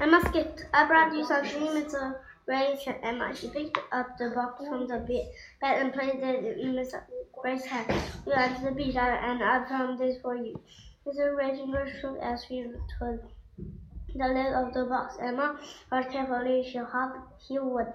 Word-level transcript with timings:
Emma 0.00 0.18
skipped. 0.28 0.64
I 0.72 0.86
brought 0.86 1.14
you 1.14 1.26
something. 1.26 1.84
Gray 2.46 2.78
said 2.82 3.00
Emma. 3.02 3.36
She 3.36 3.48
picked 3.48 3.78
up 3.92 4.16
the 4.16 4.30
box 4.30 4.66
from 4.66 4.88
the 4.88 4.98
bed 4.98 5.28
and 5.62 5.92
placed 5.92 6.16
it 6.16 6.58
in 6.58 6.72
Mr. 6.72 7.02
Gray's 7.38 7.66
hand. 7.66 7.92
You 8.26 8.32
entered 8.32 8.64
the 8.64 8.74
beach 8.74 8.96
and 8.96 9.42
I 9.42 9.68
found 9.68 9.98
this 9.98 10.16
for 10.22 10.34
you. 10.34 10.58
Mr. 11.06 11.38
Fingers 11.38 11.90
shook 12.00 12.18
as 12.22 12.44
she 12.46 12.64
took 12.98 13.20
the 14.14 14.28
lid 14.28 14.54
of 14.54 14.72
the 14.72 14.86
box. 14.86 15.16
Emma 15.20 15.60
watched 15.92 16.12
carefully. 16.12 16.66
She 16.70 16.78
hoped 16.78 17.18
he 17.46 17.58
would 17.58 17.92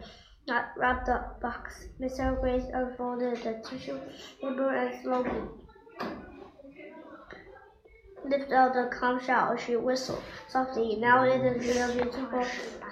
not 0.47 0.73
wrap 0.77 1.05
the 1.05 1.25
box. 1.41 1.87
Mr. 1.99 2.39
Gray 2.39 2.63
unfolded 2.71 3.37
the 3.37 3.67
tissue 3.67 3.99
paper 4.39 4.75
and 4.75 5.01
slowly 5.01 5.41
lifted 8.29 8.53
out 8.53 8.73
the 8.73 8.89
calm 8.91 9.19
shell. 9.19 9.55
She 9.57 9.75
whistled 9.75 10.23
softly. 10.47 10.95
Now 10.95 11.23
it 11.23 11.41
is 11.41 11.75
real 11.75 11.93
beautiful, 11.93 12.43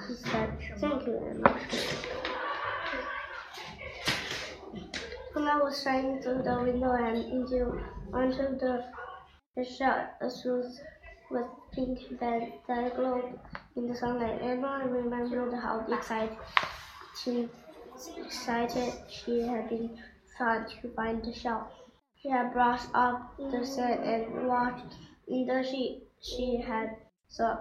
she 0.07 0.13
said. 0.13 0.57
Thank 0.77 1.07
you, 1.07 1.17
Emma. 1.17 1.59
Sunlight 5.33 5.63
was 5.63 5.83
shining 5.83 6.21
through 6.21 6.43
the 6.43 6.59
window 6.61 6.91
and 6.91 7.17
into 7.17 7.79
onto 8.13 8.57
the 8.59 8.85
the 9.55 9.63
shell, 9.63 10.09
a 10.19 10.29
smooth 10.29 10.79
with 11.29 11.45
pink 11.73 12.19
bed 12.19 12.53
that 12.67 12.95
glowed 12.95 13.39
in 13.75 13.87
the 13.87 13.95
sunlight. 13.95 14.39
Emma 14.41 14.81
remembered 14.87 15.53
how 15.53 15.85
excited, 15.91 16.35
she, 17.21 17.47
excited 18.17 18.93
she 19.09 19.41
had 19.41 19.69
been 19.69 19.97
trying 20.35 20.65
to 20.81 20.89
find 20.95 21.23
the 21.23 21.33
shell. 21.33 21.71
She 22.19 22.29
had 22.29 22.51
brushed 22.51 22.89
up 22.95 23.37
the 23.37 23.63
sand 23.65 24.03
and 24.03 24.47
watched 24.47 24.95
in 25.27 25.45
the 25.45 25.63
sheet 25.63 26.03
she 26.21 26.57
had 26.57 26.95
saw 27.27 27.57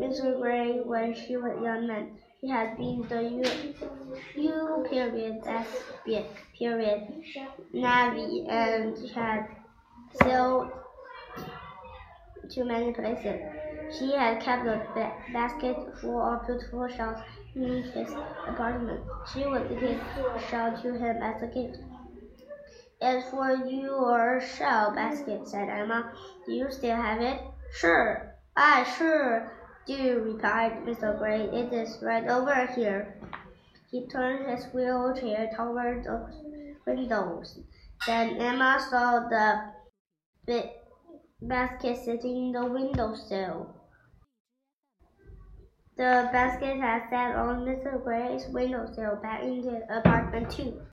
Mr. 0.00 0.38
Gray 0.40 0.80
when 0.80 1.14
she 1.14 1.36
was 1.36 1.60
young 1.62 1.86
man. 1.86 2.18
He 2.40 2.48
had 2.48 2.76
been 2.76 3.02
the 3.08 3.22
U, 3.22 3.74
U 4.36 4.86
period, 4.88 5.42
S 5.44 5.66
period, 6.56 7.08
Navy, 7.72 8.46
and 8.48 8.96
had 9.10 9.48
sailed 10.22 10.70
to 12.50 12.64
many 12.64 12.92
places. 12.92 13.40
She 13.98 14.12
had 14.12 14.40
kept 14.40 14.66
a 14.66 14.86
ba 14.94 15.12
basket 15.32 15.76
full 16.00 16.20
of 16.22 16.46
beautiful 16.46 16.88
shells 16.88 17.18
in 17.56 17.82
his 17.82 18.12
apartment. 18.46 19.00
She 19.32 19.46
would 19.46 19.68
give 19.68 20.00
a 20.36 20.40
shell 20.48 20.80
to 20.80 20.92
him 20.92 21.22
as 21.22 21.42
a 21.42 21.46
gift. 21.46 21.78
As 23.00 23.24
for 23.30 23.54
your 23.54 24.40
shell 24.40 24.92
basket, 24.94 25.46
said 25.46 25.68
Emma, 25.68 26.12
do 26.44 26.52
you 26.52 26.70
still 26.70 26.96
have 26.96 27.20
it? 27.20 27.40
Sure, 27.72 28.34
I 28.56 28.82
sure 28.98 29.52
do, 29.86 30.20
replied 30.20 30.84
Mr. 30.84 31.16
Gray. 31.18 31.42
It 31.42 31.72
is 31.72 31.98
right 32.02 32.26
over 32.28 32.66
here. 32.74 33.20
He 33.90 34.06
turned 34.08 34.50
his 34.50 34.66
wheelchair 34.74 35.50
toward 35.56 36.04
the 36.04 36.26
windows. 36.86 37.58
Then 38.06 38.36
Emma 38.36 38.84
saw 38.90 39.28
the 39.28 40.70
basket 41.40 41.96
sitting 42.04 42.48
in 42.48 42.52
the 42.52 42.66
windowsill. 42.66 43.74
The 45.96 46.28
basket 46.32 46.78
had 46.78 47.08
sat 47.10 47.34
on 47.36 47.64
Mr. 47.64 48.02
Gray's 48.04 48.46
windowsill 48.48 49.16
back 49.22 49.42
in 49.42 49.62
the 49.62 49.98
apartment 49.98 50.50
too. 50.50 50.80